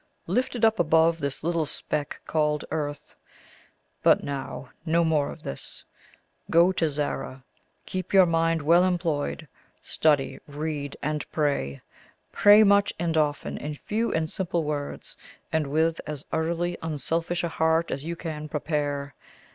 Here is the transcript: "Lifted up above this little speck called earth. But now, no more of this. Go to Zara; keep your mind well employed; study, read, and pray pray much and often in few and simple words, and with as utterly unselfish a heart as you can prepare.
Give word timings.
"Lifted 0.25 0.65
up 0.65 0.79
above 0.79 1.19
this 1.19 1.43
little 1.43 1.67
speck 1.67 2.21
called 2.25 2.65
earth. 2.71 3.13
But 4.01 4.23
now, 4.23 4.71
no 4.83 5.03
more 5.03 5.29
of 5.31 5.43
this. 5.43 5.83
Go 6.49 6.71
to 6.71 6.89
Zara; 6.89 7.43
keep 7.85 8.11
your 8.11 8.25
mind 8.25 8.63
well 8.63 8.83
employed; 8.83 9.47
study, 9.83 10.39
read, 10.47 10.97
and 11.03 11.23
pray 11.31 11.81
pray 12.31 12.63
much 12.63 12.91
and 12.97 13.15
often 13.15 13.59
in 13.59 13.75
few 13.75 14.11
and 14.11 14.27
simple 14.27 14.63
words, 14.63 15.15
and 15.53 15.67
with 15.67 16.01
as 16.07 16.25
utterly 16.31 16.79
unselfish 16.81 17.43
a 17.43 17.49
heart 17.49 17.91
as 17.91 18.03
you 18.03 18.15
can 18.15 18.49
prepare. 18.49 19.13